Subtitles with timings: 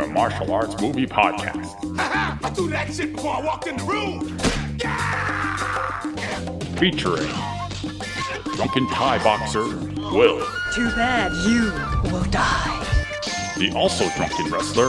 [0.00, 1.96] your martial arts movie podcast.
[1.96, 2.38] Haha!
[2.46, 4.38] I threw that shit before I walked in the room.
[6.78, 7.28] Featuring
[8.56, 9.62] drunken Thai boxer
[10.12, 10.44] Will,
[10.74, 11.70] Too bad you
[12.10, 12.86] will die.
[13.58, 14.88] the also drunken wrestler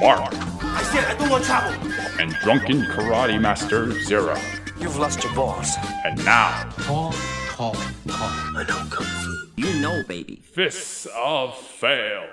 [0.00, 0.32] Mark,
[0.62, 1.72] I said I don't want trouble.
[2.20, 4.36] and drunken karate master Zero.
[4.80, 5.74] You've lost your balls.
[6.04, 7.12] And now, Paul,
[7.48, 7.74] Paul,
[8.06, 8.30] Paul.
[8.56, 9.48] I know kung fu.
[9.56, 10.36] You know, baby.
[10.44, 12.28] Fists of Fail.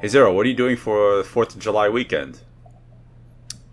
[0.00, 2.40] Hey Zero, what are you doing for the Fourth of July weekend?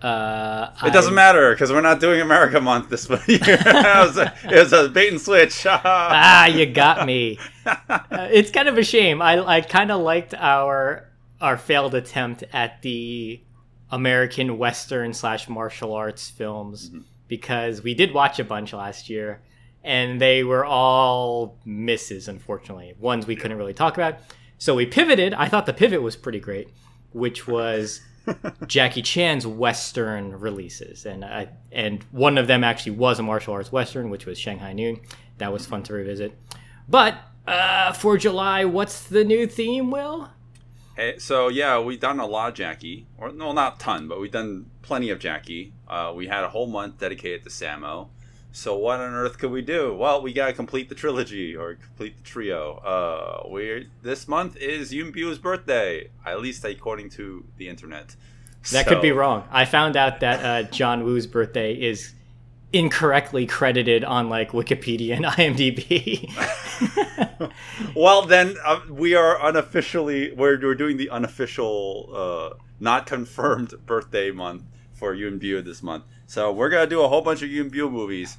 [0.01, 3.39] Uh, It doesn't matter because we're not doing America Month this year.
[3.41, 5.65] it, was a, it was a bait and switch.
[5.69, 7.39] ah, you got me.
[7.65, 9.21] Uh, it's kind of a shame.
[9.21, 11.09] I I kind of liked our
[11.41, 13.41] our failed attempt at the
[13.91, 16.91] American Western slash martial arts films
[17.27, 19.41] because we did watch a bunch last year,
[19.83, 22.27] and they were all misses.
[22.27, 24.15] Unfortunately, ones we couldn't really talk about.
[24.63, 25.33] So we pivoted.
[25.33, 26.69] I thought the pivot was pretty great,
[27.11, 27.99] which was
[28.67, 33.73] Jackie Chan's Western releases, and I and one of them actually was a martial arts
[33.73, 35.01] Western, which was Shanghai Noon.
[35.39, 36.39] That was fun to revisit.
[36.87, 40.29] But uh, for July, what's the new theme, Will?
[40.95, 44.31] Hey, so yeah, we've done a lot of Jackie, or no, not ton, but we've
[44.31, 45.73] done plenty of Jackie.
[45.89, 48.11] Uh, we had a whole month dedicated to Sammo.
[48.55, 49.95] So what on earth could we do?
[49.95, 52.77] Well, we gotta complete the trilogy or complete the trio.
[52.77, 58.15] Uh, we this month is Yuen Biao's birthday, at least according to the internet.
[58.71, 59.43] That could be wrong.
[59.51, 62.13] I found out that uh, John Woo's birthday is
[62.71, 65.25] incorrectly credited on like Wikipedia and
[65.57, 66.31] IMDb.
[67.95, 74.31] Well, then uh, we are unofficially we're, we're doing the unofficial, uh, not confirmed birthday
[74.31, 74.63] month
[75.03, 76.05] for Yuen Biao this month.
[76.27, 78.37] So we're gonna do a whole bunch of Yuen Biao movies,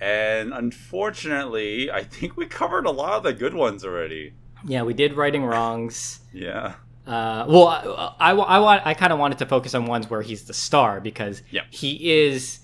[0.00, 4.32] and unfortunately, I think we covered a lot of the good ones already.
[4.64, 6.20] yeah, we did righting wrongs.
[6.32, 6.74] Yeah,
[7.06, 7.68] Uh, well,
[8.18, 10.54] I, I, I want I kind of wanted to focus on ones where he's the
[10.54, 11.64] star because Yep.
[11.70, 12.60] he is.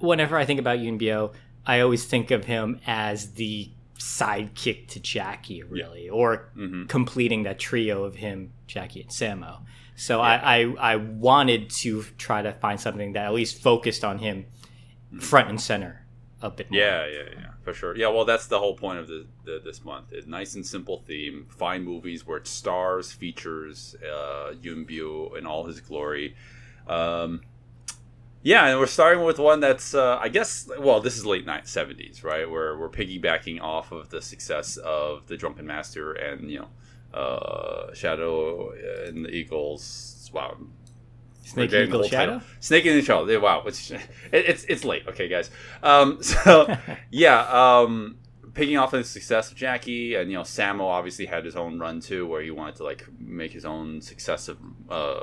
[0.00, 1.32] Whenever I think about Yuen Biao,
[1.66, 3.68] I always think of him as the
[3.98, 6.86] sidekick to Jackie, really, or Mm-hmm.
[6.86, 9.60] completing that trio of him, Jackie, and Sammo.
[9.96, 14.18] So I, I I wanted to try to find something that at least focused on
[14.18, 14.46] him
[15.18, 16.06] front and center
[16.42, 16.78] a bit more.
[16.78, 17.96] yeah, yeah, yeah, for sure.
[17.96, 20.12] Yeah, well, that's the whole point of the, the this month.
[20.12, 21.46] It's nice and simple theme.
[21.48, 26.36] Find movies where it stars, features uh, Yuen Biao in all his glory.
[26.86, 27.40] Um,
[28.42, 31.66] yeah, and we're starting with one that's, uh, I guess, well, this is late night
[31.66, 32.48] seventies, right?
[32.48, 36.68] Where we're piggybacking off of the success of the Drunken Master and you know,
[37.16, 38.72] uh, Shadow
[39.06, 40.30] and the Eagles.
[40.32, 40.56] Wow,
[41.46, 42.32] Snake We're Eagle the Shadow.
[42.34, 42.48] title.
[42.60, 43.40] Snake in the Shadow.
[43.40, 43.92] Wow, it's
[44.32, 45.06] it's it's late.
[45.08, 45.50] Okay, guys.
[45.82, 46.76] Um, so
[47.10, 48.18] yeah, um,
[48.54, 51.78] picking off of the success of Jackie, and you know, Sammo obviously had his own
[51.78, 54.58] run too, where he wanted to like make his own successive
[54.90, 55.20] uh,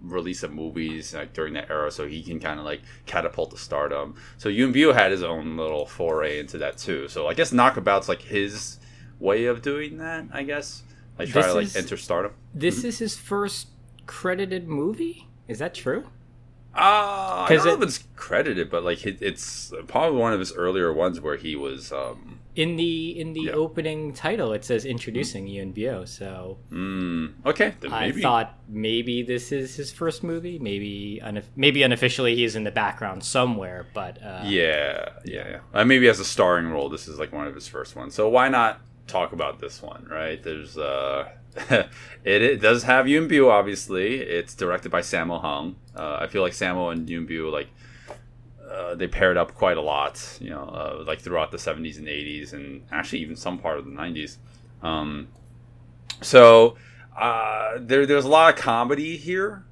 [0.00, 3.56] release of movies like, during that era, so he can kind of like catapult to
[3.56, 4.14] stardom.
[4.38, 7.08] So Yunbyu had his own little foray into that too.
[7.08, 8.78] So I guess Knockabout's like his
[9.18, 10.26] way of doing that.
[10.32, 10.82] I guess
[11.18, 12.32] like try This to like is- enter stardom.
[12.54, 13.68] This is his first
[14.06, 15.28] credited movie.
[15.48, 16.04] Is that true?
[16.76, 20.52] Uh, I don't know if it's credited, but like it, it's probably one of his
[20.52, 21.92] earlier ones where he was.
[21.92, 23.52] um In the in the Yeah.
[23.52, 26.06] opening title, it says introducing Yuen Biao.
[26.08, 30.58] So mm, Okay, I thought maybe this is his first movie.
[30.58, 33.86] Maybe unof- maybe unofficially he's in the background somewhere.
[33.94, 35.58] But uh, Yeah, yeah, yeah.
[35.72, 38.14] Uh, maybe as a starring role, this is like one of his first ones.
[38.16, 40.42] So why not talk about this one, right?
[40.42, 41.28] There's uh,
[41.70, 41.90] it,
[42.24, 43.50] it does have Yuen Biao.
[43.50, 45.76] Obviously, it's directed by Sammo Hung.
[45.94, 47.68] Uh, I feel like Sammo and Yuen Biao like.
[48.70, 52.08] Uh, they paired up quite a lot, you know, uh, like throughout the 70s and
[52.08, 54.38] 80s, and actually even some part of the 90s.
[54.82, 55.28] Um,
[56.20, 56.76] so
[57.16, 59.64] uh, there, there's a lot of comedy here,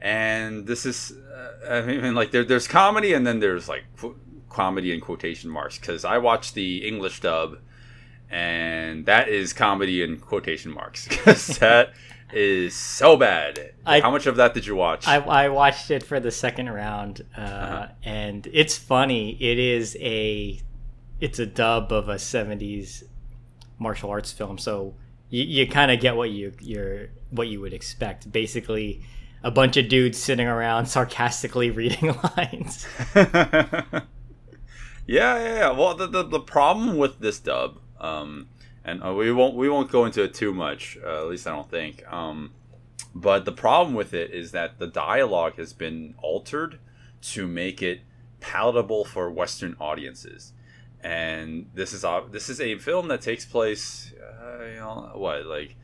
[0.00, 4.16] and this is, uh, I mean, like there, there's comedy, and then there's like qu-
[4.48, 7.58] comedy in quotation marks because I watched the English dub,
[8.34, 11.92] and that is comedy in quotation marks because that
[12.32, 13.72] is so bad.
[13.86, 15.06] I- How much of that did you watch?
[15.06, 17.86] I, I watched it for the second round, uh, Uh-huh.
[18.02, 19.36] and it's funny.
[19.40, 20.60] It is a
[21.20, 23.04] it's a dub of a '70s
[23.78, 24.94] martial arts film, so
[25.30, 28.30] you, you kind of get what you you're what you would expect.
[28.32, 29.00] Basically,
[29.44, 32.86] a bunch of dudes sitting around sarcastically reading lines.
[35.06, 35.70] Yeah, yeah, yeah.
[35.70, 38.48] Well, the, the, the problem with this dub, um,
[38.84, 40.98] and uh, we won't we won't go into it too much.
[41.02, 42.04] Uh, at least I don't think.
[42.12, 42.52] Um,
[43.14, 46.78] but the problem with it is that the dialogue has been altered
[47.22, 48.00] to make it
[48.40, 50.52] palatable for Western audiences.
[51.00, 55.46] And this is uh, this is a film that takes place, uh, you know, what
[55.46, 55.76] like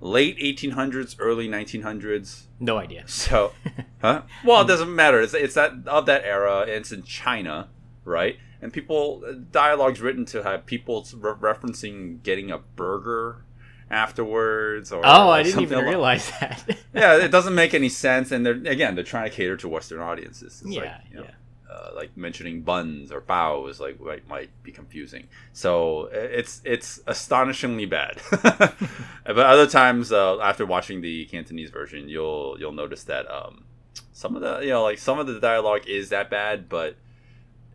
[0.00, 2.44] late 1800s, early 1900s.
[2.60, 3.04] No idea.
[3.06, 3.52] So,
[4.00, 4.22] huh?
[4.44, 5.20] Well, it doesn't matter.
[5.20, 6.60] It's it's that of that era.
[6.62, 7.68] And it's in China,
[8.04, 8.36] right?
[8.62, 9.22] And people
[9.52, 13.44] dialogues written to have people re- referencing getting a burger
[13.90, 14.92] afterwards.
[14.92, 16.78] Or Oh, I didn't even along- realize that.
[16.94, 18.30] Yeah, it doesn't make any sense.
[18.30, 20.62] And they're again, they're trying to cater to Western audiences.
[20.64, 21.74] It's yeah, like, you know, yeah.
[21.74, 25.26] uh, like mentioning buns or bows like might, might be confusing.
[25.52, 28.20] So it's it's astonishingly bad.
[28.30, 33.64] but other times uh, after watching the Cantonese version, you'll you'll notice that um,
[34.12, 36.94] some of the you know like some of the dialogue is that bad, but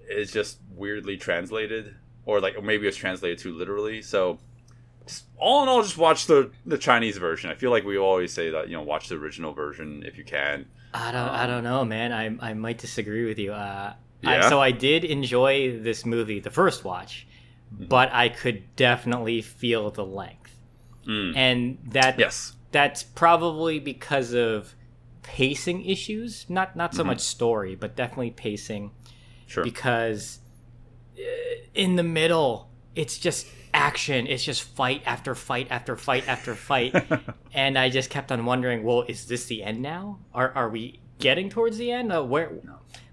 [0.09, 1.95] it's just weirdly translated
[2.25, 4.01] or like or maybe it's translated too literally.
[4.01, 4.39] So
[5.07, 7.49] just, all in all, just watch the the Chinese version.
[7.49, 10.23] I feel like we always say that you know watch the original version if you
[10.23, 10.65] can.
[10.93, 11.29] I don't.
[11.29, 12.11] I don't know, man.
[12.11, 13.53] I I might disagree with you.
[13.53, 13.93] Uh,
[14.25, 14.49] I, Yeah?
[14.49, 17.25] so I did enjoy this movie, the first watch,
[17.73, 17.85] Mm-hmm.
[17.85, 20.57] but I could definitely feel the length,
[21.07, 21.35] Mm.
[21.37, 22.55] and that Yes.
[22.71, 24.73] that's probably because of
[25.21, 26.45] pacing issues.
[26.49, 26.97] Not not Mm-hmm.
[26.97, 28.91] so much story, but definitely pacing.
[29.49, 29.63] Sure.
[29.63, 30.39] Because
[31.17, 31.21] uh,
[31.73, 34.27] in the middle, it's just action.
[34.27, 36.95] It's just fight after fight after fight after fight,
[37.53, 40.19] and I just kept on wondering, well, is this the end now?
[40.35, 42.13] Are are we getting towards the end?
[42.13, 42.51] Uh, where?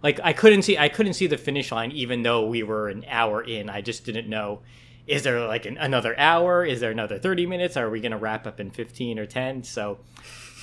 [0.02, 3.06] Like I couldn't see I couldn't see the finish line, even though we were an
[3.08, 3.70] hour in.
[3.70, 4.60] I just didn't know.
[5.06, 6.66] Is there like an, another hour?
[6.66, 7.78] Is there another thirty minutes?
[7.78, 9.62] Are we gonna wrap up in fifteen or ten?
[9.62, 10.00] So,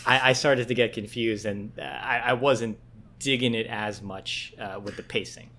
[0.06, 2.78] I, I started to get confused, and uh, I, I wasn't
[3.18, 5.50] digging it as much uh, with the pacing.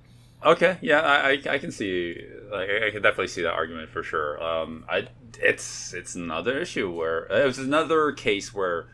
[0.45, 4.43] Okay, yeah, I, I, can see, like, I can definitely see that argument for sure.
[4.43, 5.07] Um, I,
[5.41, 8.89] it's, it's another issue where it was another case where,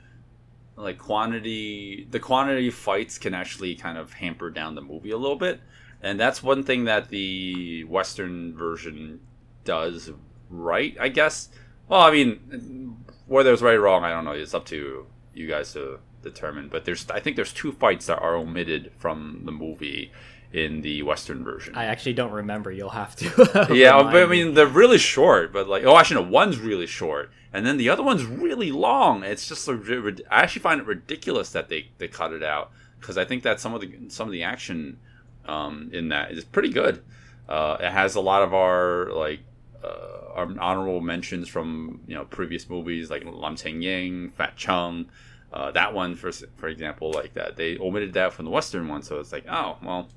[0.77, 5.17] like, quantity, the quantity of fights can actually kind of hamper down the movie a
[5.17, 5.61] little bit,
[6.01, 9.19] and that's one thing that the Western version
[9.65, 10.13] does
[10.49, 11.49] right, I guess.
[11.89, 14.33] Well, I mean, whether it's right or wrong, I don't know.
[14.33, 16.69] It's up to you guys to determine.
[16.69, 20.13] But there's, I think, there's two fights that are omitted from the movie
[20.53, 21.75] in the Western version.
[21.77, 22.73] I actually don't remember.
[22.73, 23.69] You'll have to.
[23.73, 25.53] yeah, but I mean they're really short.
[25.53, 29.23] But like, oh, actually, no, one's really short, and then the other one's really long.
[29.23, 33.17] It's just a, I actually find it ridiculous that they they cut it out because
[33.17, 34.99] I think that some of the some of the action
[35.47, 37.03] um, in that is pretty good.
[37.49, 39.41] Uh, it has a lot of our like
[39.85, 45.07] uh, our honorable mentions from you know previous movies like Lam Ching Ying, Fat Chung.
[45.53, 49.03] Uh, that one, for for example, like that they omitted that from the Western one,
[49.03, 50.09] so it's like, oh well,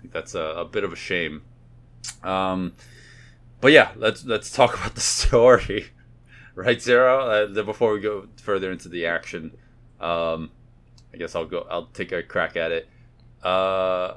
[0.00, 1.42] I think that's a, a bit of a shame.
[2.24, 2.72] Um,
[3.60, 5.88] but yeah, let's let's talk about the story,
[6.54, 7.20] right, Zero?
[7.20, 9.52] Uh, before we go further into the action,
[10.00, 10.50] um,
[11.12, 11.66] I guess I'll go.
[11.70, 12.88] I'll take a crack at it.
[13.42, 14.14] Uh,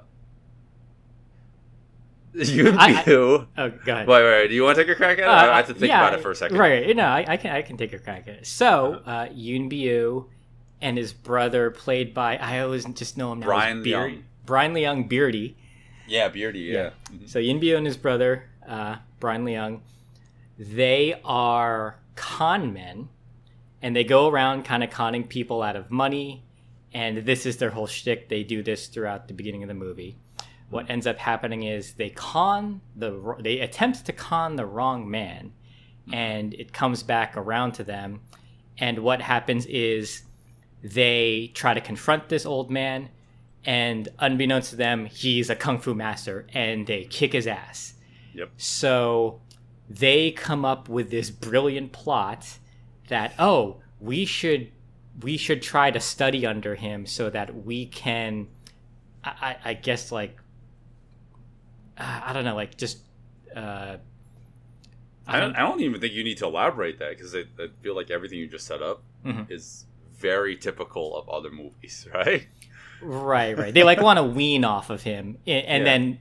[2.34, 4.08] you and I- I- Oh, go ahead.
[4.08, 5.28] Wait, wait, do you want to take a crack at it?
[5.28, 6.58] Uh, I have to think yeah, about it for a second.
[6.58, 6.96] Right.
[6.96, 8.48] No, I, I can I can take a crack at it.
[8.48, 10.28] So, uh, Yuen Biao
[10.82, 13.48] and his brother, played by I always just know him now.
[13.48, 14.22] Brian Beard- Leung.
[14.46, 15.58] Brian Leung Beardy.
[16.08, 16.60] Yeah, Beardy.
[16.60, 16.92] Yeah.
[17.26, 19.82] So Yuen Biao and his brother, uh, Brian Leung,
[20.58, 23.10] they are con men,
[23.82, 26.44] and they go around kind of conning people out of money.
[26.94, 28.30] And this is their whole shtick.
[28.30, 30.16] They do this throughout the beginning of the movie.
[30.70, 35.54] What ends up happening is they con the they attempt to con the wrong man,
[36.12, 38.22] and it comes back around to them.
[38.78, 40.24] And what happens is
[40.84, 43.10] they try to confront this old man,
[43.65, 47.93] and unbeknownst to them, he's a kung fu master, and they kick his ass.
[48.34, 48.51] Yep.
[48.58, 49.41] So
[49.89, 52.58] they come up with this brilliant plot
[53.10, 54.72] that oh, we should
[55.22, 58.48] we should try to study under him so that we can,
[59.24, 60.39] I, I, guess like,
[61.98, 63.00] uh, I don't know, like just.
[63.55, 63.98] Uh,
[65.27, 67.96] I don't, I don't even think you need to elaborate that because I, I feel
[67.96, 69.50] like everything you just set up Mhm.
[69.50, 69.86] is
[70.17, 72.48] very typical of other movies, right?
[73.03, 73.74] Right, right.
[73.74, 75.83] They like want to wean off of him, and Yeah.
[75.83, 76.19] then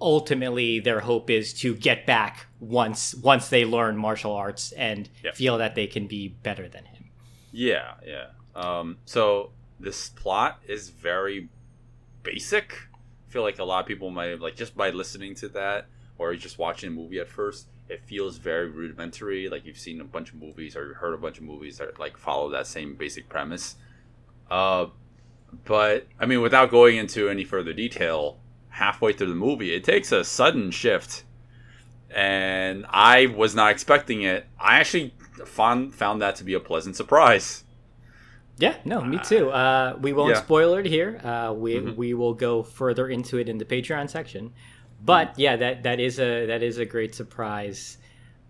[0.00, 5.36] ultimately their hope is to get back once once they learn martial arts and Yep.
[5.36, 7.10] feel that they can be better than him.
[7.52, 8.26] Yeah, yeah.
[8.54, 11.48] Um, so this plot is very
[12.22, 12.72] basic.
[13.28, 15.86] I feel like a lot of people might have like just by listening to that
[16.18, 19.48] or just watching a movie at first, it feels very rudimentary.
[19.48, 22.16] Like you've seen a bunch of movies or heard a bunch of movies that like
[22.16, 23.76] follow that same basic premise.
[24.50, 24.86] Uh,
[25.64, 28.38] but I mean, without going into any further detail,
[28.70, 31.24] halfway through the movie, it takes a sudden shift,
[32.10, 34.46] and I was not expecting it.
[34.60, 35.14] I actually
[35.46, 37.64] found found that to be a pleasant surprise.
[38.58, 39.50] Yeah, no, me too.
[39.50, 40.36] Uh, we won't yeah.
[40.36, 40.44] Mm-hmm.
[40.44, 41.20] spoil it here.
[41.24, 44.52] Uh, we we will go further into it in the Patreon section.
[45.00, 45.40] But Mm-hmm.
[45.40, 47.98] yeah, that that is a that is a great surprise.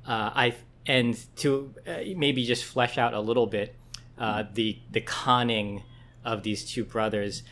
[0.07, 0.55] Uh, I
[0.87, 3.75] and to uh, maybe just flesh out a little bit.
[4.19, 5.83] uh, the the conning
[6.25, 7.43] of these two brothers.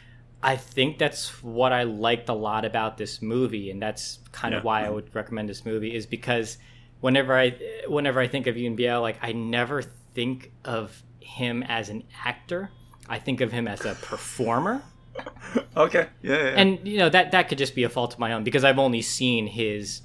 [0.43, 4.65] I think that's what I liked a lot about this movie, and that's kind of
[4.65, 5.95] why I would recommend this movie.
[5.95, 6.57] Is because
[7.01, 7.57] whenever I
[7.89, 12.71] whenever I think of Yuen Biao, like I never think of him as an actor.
[13.09, 14.83] I think of him as a performer
[15.77, 16.07] Okay.
[16.23, 16.37] Yeah.
[16.37, 16.49] yeah, yeah.
[16.61, 18.79] and you know that that could just be a fault of my own because I've
[18.79, 20.03] only seen his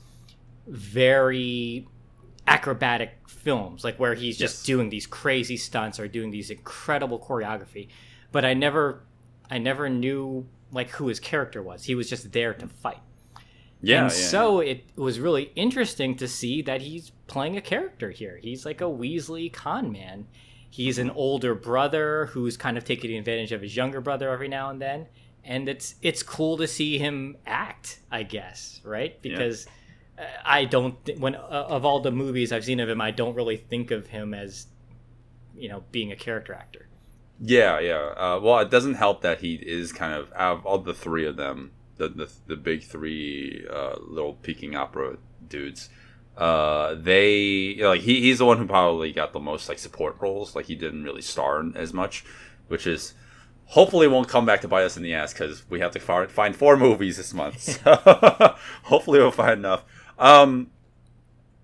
[0.68, 1.88] very
[2.48, 4.66] acrobatic films, like where he's just Yes.
[4.66, 7.88] doing these crazy stunts or doing these incredible choreography.
[8.36, 9.02] But I never,
[9.50, 11.86] I never knew like who his character was.
[11.86, 13.00] He was just there to fight.
[13.80, 14.02] yeah.
[14.02, 18.38] and yeah, so it was really interesting to see that he's playing a character here.
[18.42, 20.28] He's like a Weasley con man.
[20.70, 24.70] He's an older brother who's kind of taking advantage of his younger brother every now
[24.70, 25.08] and then,
[25.46, 28.00] and it's it's cool to see him act.
[28.12, 29.66] I guess right because
[30.20, 33.12] uh, I don't th- when uh, of all the movies I've seen of him, I
[33.12, 34.68] don't really think of him as
[35.56, 36.90] you know being a character actor.
[37.40, 38.14] Yeah, yeah.
[38.16, 41.26] Uh, well, it doesn't help that he is kind of out of all the three
[41.26, 45.90] of them, the the, the big three uh, little peking opera dudes.
[46.38, 50.56] Uh, they like he, he's the one who probably got the most like support roles.
[50.56, 52.24] Like he didn't really star as much,
[52.68, 53.14] which is
[53.68, 56.28] hopefully won't come back to bite us in the ass because we have to fi-
[56.28, 57.80] find four movies this month.
[57.86, 59.84] So hopefully we'll find enough.
[60.18, 60.72] Um,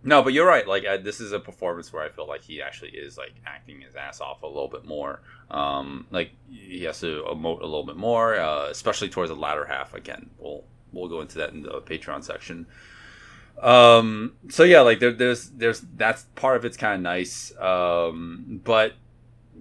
[0.03, 0.67] no, but you're right.
[0.67, 3.95] Like this is a performance where I feel like he actually is like acting his
[3.95, 5.21] ass off a little bit more.
[5.49, 9.65] Um, like he has to emote a little bit more, uh, especially towards the latter
[9.65, 9.93] half.
[9.93, 12.65] Again, we'll we'll go into that in the Patreon section.
[13.61, 17.55] Um, so yeah, like there, there's there's that's part of it's kind of nice.
[17.59, 18.93] Um, but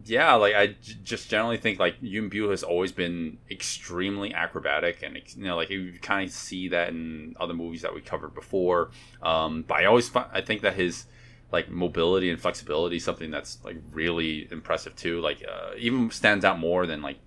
[0.04, 5.02] yeah, like I j- just generally think like Yuen Biao has always been extremely acrobatic,
[5.02, 8.34] and you know, like you kind of see that in other movies that we covered
[8.34, 8.90] before.
[9.22, 11.06] Um, but I always fi- I think that his
[11.52, 15.20] like mobility and flexibility is something that's like really impressive too.
[15.20, 17.18] Like uh, even stands out more than like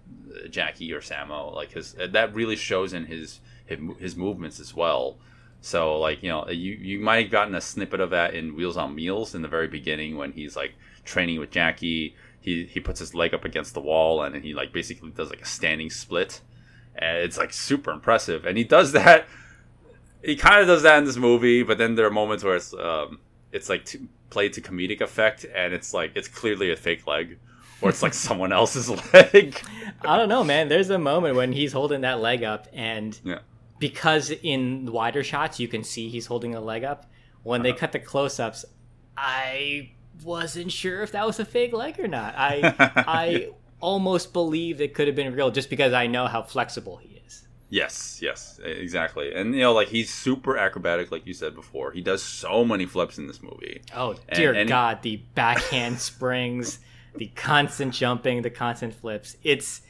[0.49, 1.53] Jackie or Sammo.
[1.53, 5.17] Like his that really shows in his his, his movements as well.
[5.61, 8.77] So like you know you you might have gotten a snippet of that in Wheels
[8.77, 12.15] on Meals in the very beginning when he's like training with Jackie.
[12.43, 15.41] He he puts his leg up against the wall and he like basically does like
[15.41, 16.41] a standing split.
[16.95, 18.45] And it's like super impressive.
[18.45, 19.25] And he does that.
[20.23, 22.73] He kind of does that in this movie, but then there are moments where it's
[22.73, 23.19] um
[23.51, 27.37] it's like to, played to comedic effect, and it's like it's clearly a fake leg,
[27.81, 29.59] or it's like someone else's leg.
[30.01, 30.69] I don't know, man.
[30.69, 33.39] There's a moment when he's holding that leg up, and Yeah.
[33.79, 37.05] because in wider shots you can see he's holding a leg up.
[37.43, 38.63] When they cut the close-ups,
[39.17, 39.91] I
[40.23, 42.35] wasn't sure if that was a fake leg or not.
[42.37, 42.73] I
[43.07, 47.21] I almost believed it could have been real just because I know how flexible he
[47.25, 47.45] is.
[47.69, 49.33] Yes, yes, exactly.
[49.33, 51.91] And you know, like he's super acrobatic, like you said before.
[51.91, 53.81] He does so many flips in this movie.
[53.95, 56.79] Oh dear and- God, the backhand springs,
[57.15, 59.37] the constant jumping, the constant flips.
[59.43, 59.81] It's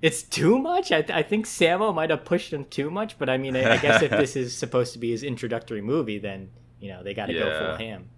[0.00, 0.92] it's too much.
[0.92, 3.76] I, I think Sammo might have pushed him too much, but I mean, I, I
[3.78, 7.26] guess if this is supposed to be his introductory movie, then you know they got
[7.26, 7.58] to go Yeah.
[7.58, 8.08] full ham.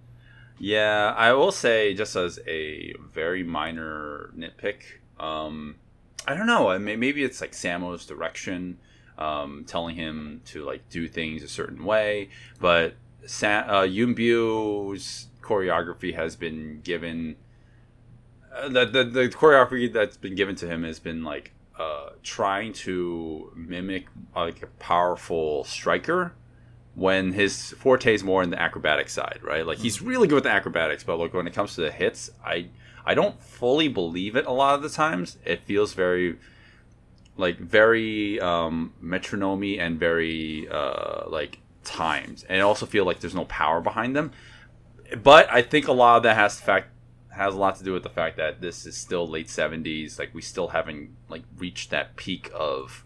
[0.62, 4.82] Yeah, I will say, just as a very minor nitpick,
[5.18, 5.76] um,
[6.28, 6.78] I don't know.
[6.78, 8.76] Maybe it's like Sammo's direction,
[9.16, 12.28] um, telling him to like do things a certain way.
[12.60, 12.92] But
[13.24, 13.86] Sa- uh,
[15.40, 17.36] choreography has been given.
[18.54, 22.74] Uh, the, the the choreography that's been given to him has been like uh, trying
[22.74, 26.34] to mimic like a powerful striker
[27.00, 29.66] when his forte is more in the acrobatic side, right?
[29.66, 32.30] Like he's really good with the acrobatics, but like when it comes to the hits,
[32.45, 32.66] I
[33.07, 35.38] I don't fully believe it a lot of the times.
[35.47, 36.38] It feels very
[37.38, 42.45] like very um metronomy and very uh like timed.
[42.50, 44.33] And I also feel like there's no power behind them.
[45.23, 46.88] But I think a lot of that has fact
[47.30, 50.35] has a lot to do with the fact that this is still late 70s like
[50.35, 53.04] we still haven't like reached that peak of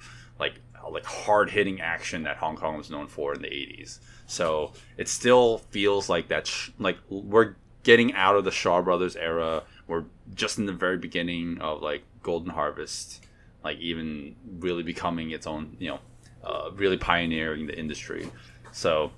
[0.91, 3.99] like hard hitting action that Hong Kong was known for in the 80s.
[4.27, 9.17] So it still feels like that sh- like we're getting out of the Shaw Brothers
[9.17, 9.63] era.
[9.87, 13.25] We're just in the very beginning of like Golden Harvest,
[13.63, 16.01] like even really becoming its own, you know,
[16.43, 18.31] uh, really pioneering the industry.
[18.73, 19.13] So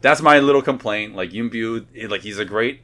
[0.00, 1.14] that's my little complaint.
[1.14, 2.82] Like Yuen Biao, like he's a great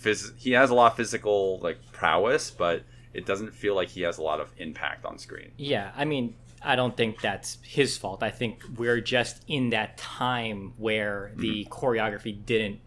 [0.00, 2.82] phys- he has a lot of physical like prowess, but
[3.14, 5.52] it doesn't feel like he has a lot of impact on screen.
[5.56, 8.22] Yeah, I mean, I don't think that's his fault.
[8.22, 11.72] I think we're just in that time where the mm-hmm.
[11.72, 12.80] choreography didn't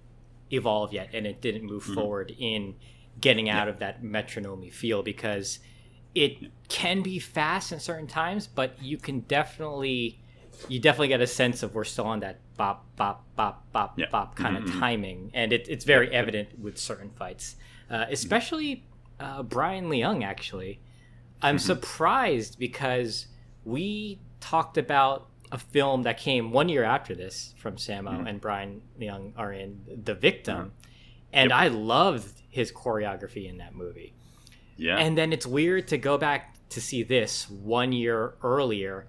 [0.52, 1.94] evolve yet and it didn't move mm-hmm.
[1.94, 2.76] forward in
[3.20, 5.60] getting out of that metronome feel because
[6.14, 6.38] it
[6.68, 10.20] can be fast at certain times, but you can definitely
[10.68, 14.08] you definitely get a sense of we're still on that bop bop bop bop Yeah.
[14.12, 17.56] bop kind of mm-hmm, timing, and it, it's very evident with certain fights,
[17.90, 18.86] uh, especially
[19.22, 20.80] uh, Brian Leung actually.
[21.42, 21.66] I'm mm-hmm.
[21.66, 23.28] surprised because
[23.64, 28.28] we talked about a film that came one year after this from Sammo mm-hmm.
[28.28, 30.70] and Brian Leung are in The Victim, mm-hmm.
[31.34, 34.14] and I loved his choreography in that movie.
[34.78, 34.98] Yeah.
[34.98, 39.08] And then it's weird to go back to see this one year earlier,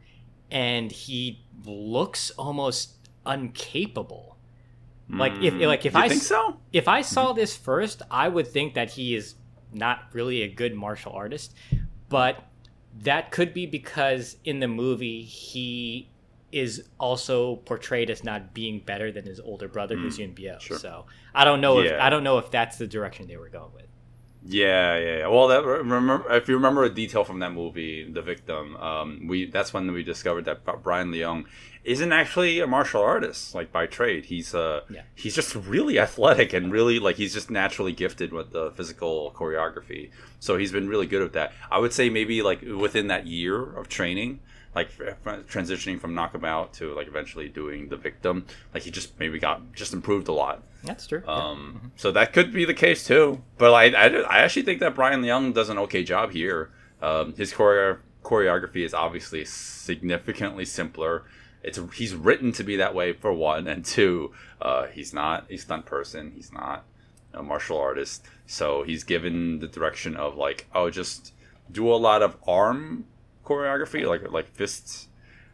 [0.51, 4.33] and he looks almost uncapable.
[5.09, 6.57] Like if like if you I think so?
[6.73, 9.35] if I saw this first, I would think that he is
[9.73, 11.55] not really a good martial artist,
[12.09, 12.45] but
[13.01, 16.09] that could be because in the movie he
[16.51, 20.61] is also portrayed as not being better than his older brother, who's Yuen Biao.
[20.61, 20.79] sure.
[20.79, 23.73] So I don't know if I don't know if that's the direction they were going
[23.75, 23.87] with.
[24.45, 25.27] Yeah, yeah, yeah.
[25.29, 29.47] Well, that remember if you remember a detail from that movie, The Victim, um, we
[29.47, 31.45] that's when we discovered that Brian Leung
[31.85, 34.25] isn't actually a martial artist, like by trade.
[34.27, 35.03] He's uh, Yeah.
[35.15, 40.11] he's just really athletic and really like he's just naturally gifted with the physical choreography.
[40.41, 41.53] So he's been really good at that.
[41.71, 44.41] I would say maybe like within that year of training.
[44.75, 44.91] Like
[45.49, 49.93] transitioning from knockabout to like eventually doing the victim, like he just maybe got just
[49.93, 50.63] improved a lot.
[50.83, 51.23] That's true.
[51.27, 51.33] yeah.
[51.35, 53.43] Um, So that could be the case too.
[53.59, 56.71] But I, I, I actually think that Brian Leung does an okay job here.
[57.03, 61.25] Um, his choreo- choreography is obviously significantly simpler.
[61.63, 65.57] It's he's written to be that way for one, and two, uh, he's not a
[65.57, 66.33] stunt person.
[66.35, 66.85] He's not
[67.35, 68.25] a martial artist.
[68.47, 71.35] So he's given the direction of like, oh, just
[71.71, 73.05] do a lot of arm
[73.45, 75.09] choreography, like like fists.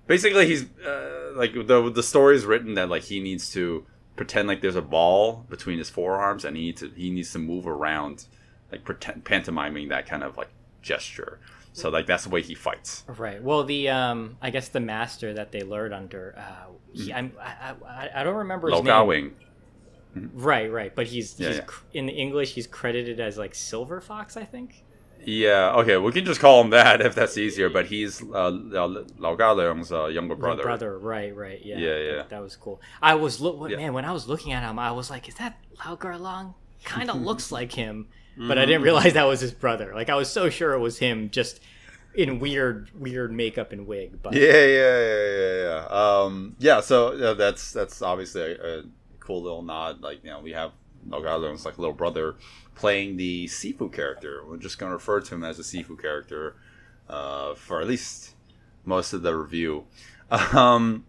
[0.06, 4.48] Basically, he's uh, like the the story is written that like he needs to pretend
[4.48, 7.66] like there's a ball between his forearms, and he needs to he needs to move
[7.66, 8.26] around,
[8.72, 10.48] like pretend pantomiming that kind of like
[10.82, 11.38] gesture.
[11.72, 13.04] So like that's the way he fights.
[13.06, 13.40] Right.
[13.42, 17.74] Well, the um, I guess the master that they learned under, uh, he, I'm, I,
[17.86, 19.06] I, I don't remember his name.
[19.06, 19.34] Wing.
[20.34, 20.92] Right, right.
[20.92, 21.64] But he's, Yeah, he's yeah.
[21.92, 22.54] in the English.
[22.54, 24.82] He's credited as like Silver Fox, I think.
[25.24, 25.72] Yeah.
[25.76, 25.96] Okay.
[25.96, 27.68] We can just call him that if that's easier.
[27.68, 30.62] But he's uh, Lau Kar Leung's uh, younger brother.
[30.62, 30.98] Brother.
[30.98, 31.60] Right, right.
[31.64, 31.78] Yeah.
[31.78, 32.22] Yeah, yeah.
[32.28, 32.80] That, was cool.
[33.02, 33.76] I was look, Yeah.
[33.76, 33.92] man.
[33.92, 36.54] When I was looking at him, I was like, "Is that Lau Kar Leung?
[36.84, 38.52] Kind of looks like him," but Mm-hmm.
[38.52, 39.92] I didn't realize that was his brother.
[39.94, 41.60] Like I was so sure it was him, just
[42.14, 44.22] in weird, weird makeup and wig.
[44.22, 45.86] But Yeah, yeah, yeah, yeah, yeah.
[46.22, 46.80] Um, yeah.
[46.80, 48.82] So yeah, that's that's obviously a, a
[49.20, 50.00] cool little nod.
[50.00, 50.72] Like you know, we have
[51.08, 52.36] Nogalo's like little brother
[52.74, 54.42] playing the Sifu character.
[54.46, 56.56] We're just going to refer to him as a Sifu character
[57.08, 58.34] uh, for at least
[58.84, 59.84] most of the review.
[60.52, 61.06] Um,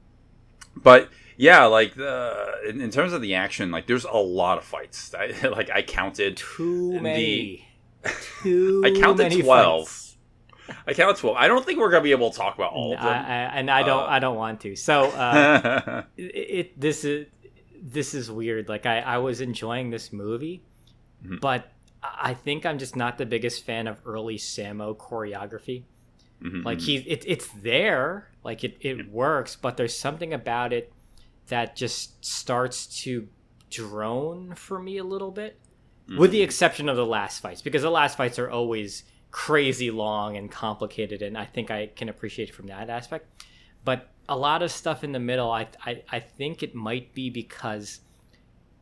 [0.77, 4.63] but yeah, like the in, in terms of the action, like there's a lot of
[4.63, 5.13] fights.
[5.19, 7.03] I, like I counted too many.
[7.03, 7.65] The- many.
[8.43, 9.87] Too I counted 12.
[9.87, 10.09] fights.
[10.87, 11.35] I counted twelve.
[11.37, 13.51] I don't think we're gonna be able to talk about all of I, I, them.
[13.55, 14.03] and I don't.
[14.03, 14.75] Uh, I don't want to.
[14.75, 15.05] So.
[15.05, 17.27] Uh, it, it this is
[17.81, 18.69] this is weird.
[18.69, 20.63] Like i i was enjoying this movie
[21.21, 21.35] Mm-hmm.
[21.41, 21.69] but
[22.01, 25.83] i think i'm just not the biggest fan of early sammo choreography.
[26.41, 26.81] Mhm, like mhm.
[26.83, 30.93] he it, it's there like it, it works but there's something about it
[31.47, 33.27] that just starts to
[33.69, 35.59] drone for me a little bit
[36.17, 40.37] with the exception of the last fights because the last fights are always crazy long
[40.37, 43.27] and complicated and i think i can appreciate it from that aspect.
[43.83, 47.29] But a lot of stuff in the middle i i, I think it might be
[47.31, 48.01] because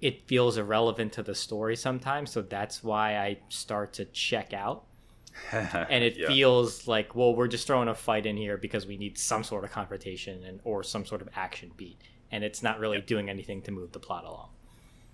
[0.01, 4.85] it feels irrelevant to the story sometimes so that's why i start to check out
[5.51, 6.27] and it Yeah.
[6.27, 9.63] feels like well we're just throwing a fight in here because we need some sort
[9.63, 13.61] of confrontation and or some sort of action beat and it's not really doing anything
[13.63, 14.49] to move the plot along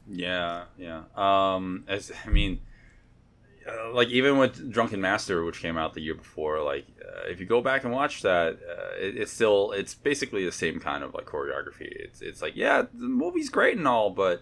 [0.07, 1.03] Yeah, yeah.
[1.15, 2.59] Um, as I mean,
[3.67, 7.39] uh, like even with Drunken Master, which came out the year before, like uh, if
[7.39, 11.03] you go back and watch that, uh, it, it's still it's basically the same kind
[11.03, 11.87] of like choreography.
[11.91, 14.41] It's it's like yeah, the movie's great and all, but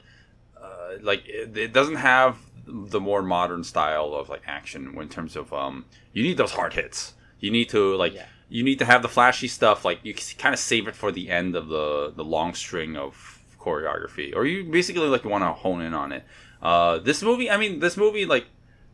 [0.62, 5.36] uh, like it, it doesn't have the more modern style of like action in terms
[5.36, 7.14] of um you need those hard hits.
[7.40, 8.26] You need to like Yeah.
[8.50, 9.84] you need to have the flashy stuff.
[9.84, 13.40] Like you kind of save it for the end of the the long string of
[13.60, 16.24] choreography, or you basically like want to hone in on it.
[16.62, 18.46] Uh, this movie, I mean, this movie, like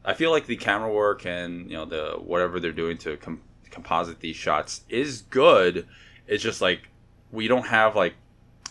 [0.05, 3.41] I feel like the camera work and you know the whatever they're doing to com-
[3.71, 5.87] composite these shots is good.
[6.27, 6.89] It's just like
[7.31, 8.13] we don't have like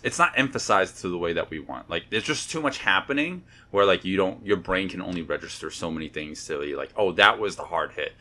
[0.02, 1.90] it's not emphasized to the way that we want.
[1.90, 5.70] Like there's just too much happening where like you don't your brain can only register
[5.70, 8.12] so many things to be like, oh, that was the hard hit.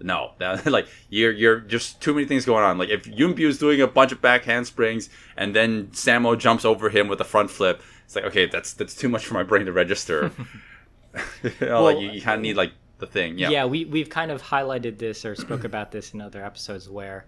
[0.00, 2.78] No, that like you're you're just too many things going on.
[2.78, 6.90] Like if Yuen Biao's doing a bunch of back handsprings and then Sammo jumps over
[6.90, 9.66] him with a front flip, it's like okay, that's that's too much for my brain
[9.66, 10.30] to register.
[11.42, 13.36] you know, like you, you kind of need like the thing.
[13.38, 13.50] Yeah.
[13.50, 17.26] yeah, we we've kind of highlighted this or spoke about this in other episodes where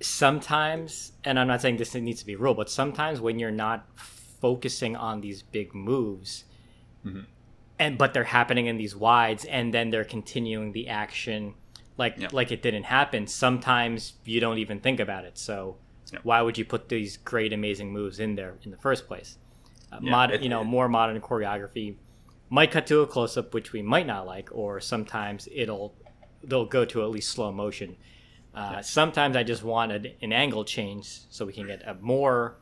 [0.00, 3.86] sometimes, and I'm not saying this needs to be rule, but sometimes when you're not
[3.96, 6.44] focusing on these big moves,
[7.78, 11.54] and but they're happening in these wides, and then they're continuing the action
[11.98, 12.32] like Yep.
[12.32, 13.26] like it didn't happen.
[13.26, 15.38] Sometimes you don't even think about it.
[15.38, 15.76] So
[16.12, 16.20] Yep.
[16.24, 19.38] why would you put these great, amazing moves in there in the first place?
[19.92, 21.96] Uh, Yeah, mod, it- you know, it- more modern choreography
[22.48, 25.94] might cut to a close up, which we might not like, or sometimes it'll
[26.44, 27.96] they'll go to at least slow motion.
[28.54, 32.56] Uh, Sometimes I just want an, an angle change so we can get a more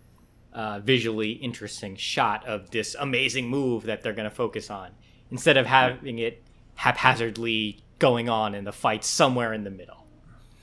[0.53, 4.90] uh, visually interesting shot of this amazing move that they're going to focus on
[5.31, 6.42] instead of having it
[6.77, 10.07] haphazardly going on in the fight somewhere in the middle.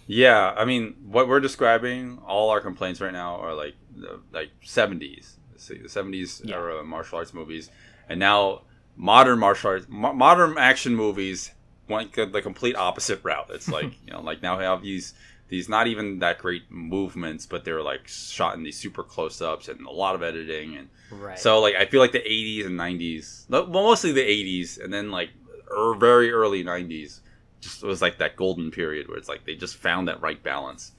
[0.08, 4.50] Yeah, I mean, what we're describing, all our complaints right now are like the- like
[4.64, 6.56] seventies, the seventies Yeah.
[6.56, 7.70] era martial arts movies,
[8.10, 8.64] and now
[8.96, 11.52] modern martial arts, mo- modern action movies
[11.88, 13.48] went the the complete opposite route.
[13.52, 15.14] It's like you know, like now have these
[15.50, 19.68] these not even that great movements, but they're like shot in these super close ups
[19.68, 21.38] and a lot of editing and Right.
[21.38, 25.12] so like I feel like the 80s and 90s, well mostly the 80s and then
[25.12, 25.30] like
[25.70, 27.20] er, very early 90s
[27.60, 30.94] just was like that golden period where it's like they just found that right balance.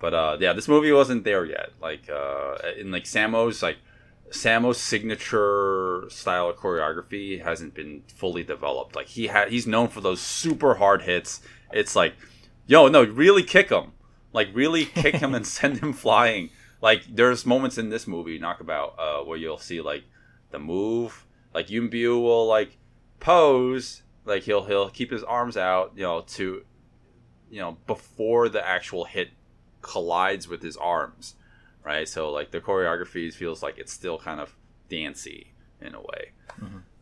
[0.00, 1.70] But uh yeah, this movie wasn't there yet.
[1.80, 3.76] Like uh in like Sammo's like
[4.32, 8.96] Sammo's signature style of choreography hasn't been fully developed.
[8.96, 11.40] Like he had he's known for those super hard hits.
[11.72, 12.14] It's like
[12.66, 13.92] yo, no, really kick him.
[14.32, 16.50] Like really kick him and send him flying.
[16.80, 20.04] Like there's moments in this movie, Knockabout, uh, where you'll see like
[20.50, 22.78] the move, like Yuen Biao will like
[23.20, 26.64] pose, like he'll he'll keep his arms out, you know, to
[27.50, 29.28] you know, before the actual hit
[29.82, 31.34] collides with his arms.
[31.84, 32.08] Right?
[32.08, 34.54] So like the choreography feels like it's still kind of
[34.88, 36.32] dancey in a way.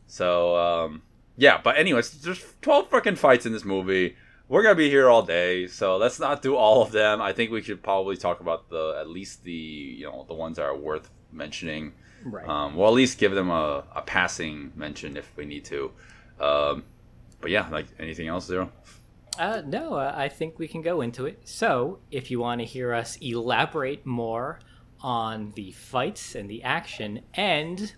[0.07, 1.03] So um
[1.37, 4.17] yeah, but anyways, there's 12 freaking fights in this movie
[4.51, 7.23] we're gonna be here all day, so let's not do all of them.
[7.23, 10.57] I think we should probably talk about the at least the you know the ones
[10.57, 11.93] that are worth mentioning.
[12.25, 12.47] right.
[12.47, 15.93] Um, we'll at least give them a, a passing mention if we need to.
[16.41, 16.83] Um,
[17.41, 18.73] but yeah, like anything else, zero.
[19.39, 21.41] Uh, no, uh, I think we can go into it.
[21.45, 24.59] So, if you want to hear us elaborate more
[25.03, 27.95] on the fights and the action and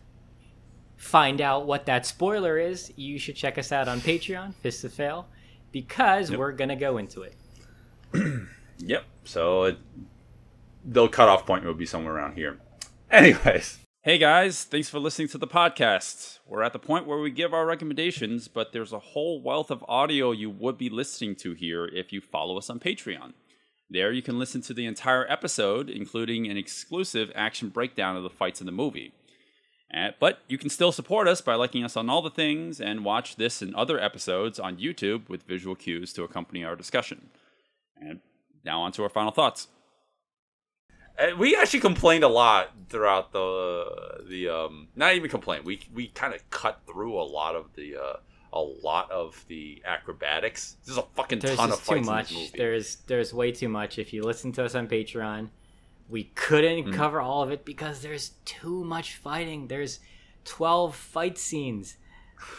[0.96, 4.92] find out what that spoiler is, you should check us out on Patreon, Fist of
[4.92, 5.26] Fail,
[5.72, 7.34] because we're going to go into it.
[8.84, 9.04] Yep.
[9.24, 9.78] So it,
[10.84, 12.58] the cutoff point will be somewhere around here.
[13.10, 13.78] Anyways.
[14.02, 16.40] Hey guys, thanks for listening to the podcast.
[16.44, 19.84] We're at the point where we give our recommendations, but there's a whole wealth of
[19.86, 23.34] audio you would be listening to here if you follow us on Patreon.
[23.92, 28.30] There you can listen to the entire episode, including an exclusive action breakdown of the
[28.30, 29.12] fights in the movie.
[29.94, 33.04] Uh, but you can still support us by liking us on all the things and
[33.04, 37.28] watch this and other episodes on YouTube with visual cues to accompany our discussion.
[38.00, 38.20] And
[38.64, 39.68] now on to our final thoughts.
[41.18, 45.62] Uh, we actually complained a lot throughout the the um not even complain.
[45.64, 48.16] We we kind of cut through a lot of the uh
[48.52, 50.76] a lot of the acrobatics.
[50.84, 52.52] There's a fucking There's ton of too fights in much.
[52.52, 53.98] There's there's way too much.
[53.98, 55.48] If you listen to us on Patreon,
[56.08, 56.94] we couldn't Mm.
[56.94, 59.68] cover all of it because there's too much fighting.
[59.68, 60.00] There's
[60.44, 61.96] 12 fight scenes.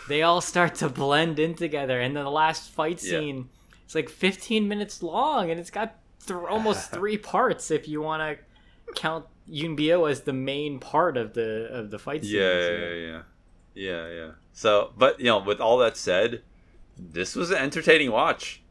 [0.07, 3.19] They all start to blend in together, and then the last fight Yeah.
[3.19, 3.49] scene
[3.85, 8.21] it's like 15 minutes long, and it's got th- almost three parts if you want
[8.39, 12.33] to count Yuen Biao as the main part of the of the fight scenes.
[12.33, 13.21] yeah, yeah, yeah,
[13.75, 14.31] yeah, yeah.
[14.53, 16.43] So, but you know, with all that said,
[16.97, 18.61] this was an entertaining watch.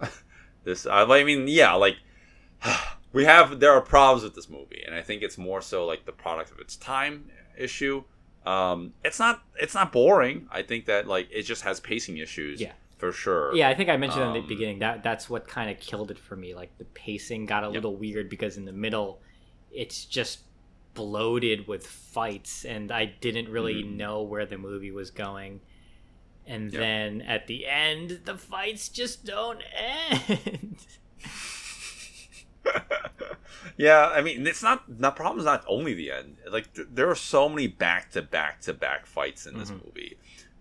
[0.64, 1.96] this, I I mean, yeah, like
[3.12, 6.04] we have there are problems with this movie, and I think it's more so like
[6.04, 8.04] the product of its time issue.
[8.44, 10.48] Um, it's not it's not boring.
[10.50, 12.60] I think that like it just has pacing issues.
[12.60, 12.72] Yeah.
[12.98, 13.54] for sure.
[13.54, 16.10] Yeah, I think I mentioned in the Um, beginning that that's what kind of killed
[16.10, 16.54] it for me.
[16.54, 19.20] Like the pacing got a little weird because in the middle,
[19.70, 20.40] it's just
[20.96, 23.96] bloated with fights, and I didn't really Mhm.
[23.96, 25.60] know where the movie was going.
[26.46, 26.80] And Yep.
[26.80, 30.84] then at the end, the fights just don't end.
[33.76, 36.36] yeah, I mean, it's not the problem's not only the end.
[36.50, 39.84] Like th- there are so many back to back to back fights in this Mhm.
[39.84, 40.18] movie,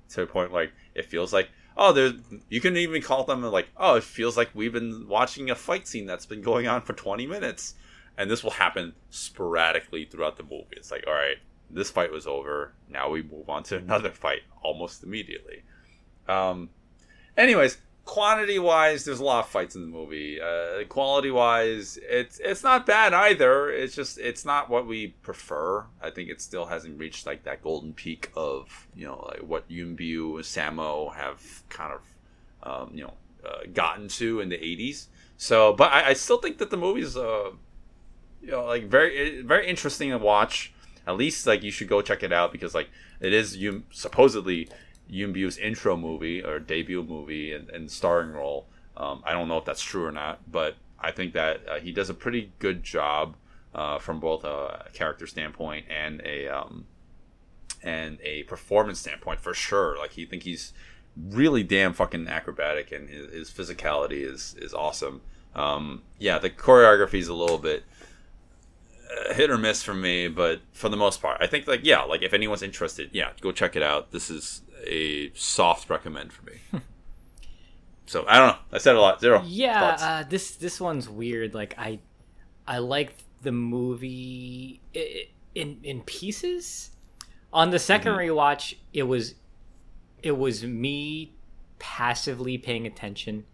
[0.09, 2.13] to a point like it feels like oh, there's
[2.49, 5.87] you can even call them like oh, it feels like we've been watching a fight
[5.87, 7.73] scene that's been going on for twenty minutes,
[8.17, 10.75] and this will happen sporadically throughout the movie.
[10.77, 11.37] It's like all right,
[11.69, 12.73] this fight was over.
[12.89, 15.63] Now we move on to another fight almost immediately.
[16.27, 16.69] Um,
[17.37, 20.39] anyways, quantity wise, there's a lot of fights in the movie.
[20.39, 23.69] Uh, quality wise, it's it's not bad either.
[23.69, 25.85] It's just it's not what we prefer.
[26.01, 29.65] I think it still hasn't reached like that golden peak of you know like what
[29.67, 32.01] Yuen Biao and Sammo have kind of
[32.63, 33.13] um, you know
[33.45, 35.07] uh, gotten to in the 80s.
[35.37, 37.51] So, but I, I still think that the movie's uh
[38.45, 40.71] you know like very very interesting to watch.
[41.07, 44.69] At least like you should go check it out because like it is you supposedly
[45.07, 48.67] Yuen Biao's intro movie or debut movie and, and starring role.
[48.97, 51.91] Um, I don't know if that's true or not, but I think that uh, he
[51.91, 53.35] does a pretty good job
[53.73, 56.85] uh, from both a character standpoint and a um,
[57.83, 59.97] and a performance standpoint for sure.
[59.97, 60.73] Like he think he's
[61.17, 65.21] really damn fucking acrobatic and his, his physicality is is awesome.
[65.55, 67.83] Um, yeah, the choreography is a little bit
[69.33, 72.21] hit or miss for me, but for the most part, I think like yeah, like
[72.21, 74.11] if anyone's interested, yeah, go check it out.
[74.11, 76.81] This is a soft recommend for me.
[78.05, 78.57] so I don't know.
[78.71, 79.19] I said a lot.
[79.21, 79.41] Zero.
[79.45, 81.53] Yeah, uh, this this one's weird.
[81.53, 81.99] Like I,
[82.67, 84.81] I liked the movie
[85.55, 86.91] in in pieces.
[87.53, 88.19] On the 2nd Mm-hmm.
[88.31, 89.35] rewatch, it was
[90.21, 91.33] it was me
[91.79, 93.45] passively paying attention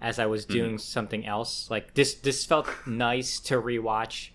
[0.00, 0.52] as I was Mm-hmm.
[0.52, 1.70] doing something else.
[1.70, 4.30] Like this this felt nice to rewatch,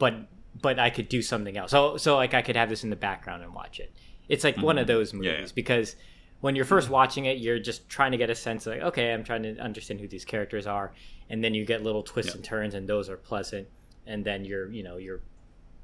[0.00, 0.14] but
[0.60, 1.70] but I could do something else.
[1.70, 3.92] So so like I could have this in the background and watch it.
[4.28, 5.40] It's like one of those movies Mm-hmm.
[5.40, 5.52] Yeah, yeah.
[5.54, 5.94] because
[6.40, 9.12] when you're first watching it, you're just trying to get a sense of like, okay,
[9.12, 10.92] I'm trying to understand who these characters are,
[11.28, 12.36] and then you get little twists Yeah.
[12.36, 13.68] and turns, and those are pleasant,
[14.06, 15.20] and then you're you know you're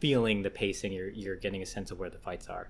[0.00, 2.68] feeling the pacing, you're you're getting a sense of where the fights are.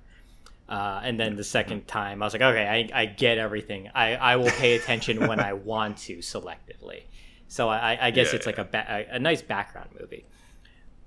[0.68, 3.88] Uh, and then the second time, I was like, okay, I, I get everything.
[3.94, 7.04] I, I will pay attention when I want to selectively.
[7.46, 10.24] So I, I guess Yeah, it's like a, ba- a a nice background movie.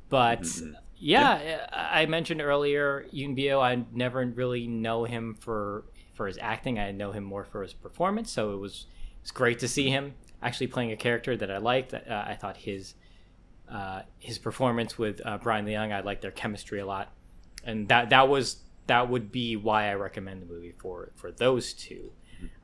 [0.09, 0.73] But Mm-hmm.
[0.97, 3.61] yeah, I I mentioned earlier Yuen Biao.
[3.61, 6.77] I never really know him for for his acting.
[6.79, 8.31] I know him more for his performance.
[8.31, 8.85] So it was
[9.21, 11.93] it's great to see him actually playing a character that I liked.
[11.93, 12.95] Uh, I thought his
[13.69, 17.11] uh, his performance with uh, Brian Leung, I liked their chemistry a lot,
[17.63, 21.73] and that that was that would be why I recommend the movie for for those
[21.73, 22.11] two.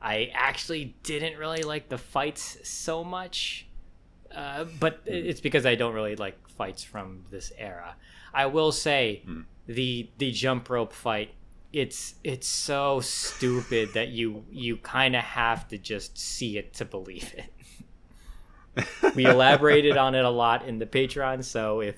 [0.00, 3.66] I actually didn't really like the fights so much,
[4.36, 7.96] uh, but it's because I don't really like fights from this era.
[8.34, 9.24] I will say
[9.66, 11.30] the the jump rope fight.
[11.72, 16.84] It's it's so stupid that you you kind of have to just see it to
[16.84, 17.50] believe it.
[19.14, 21.96] we elaborated on it a lot in the Patreon, so if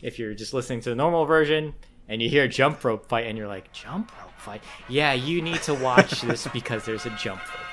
[0.00, 1.74] if you're just listening to the normal version
[2.08, 5.60] and you hear jump rope fight and you're like jump rope fight, yeah, you need
[5.62, 7.65] to watch this because there's a jump rope.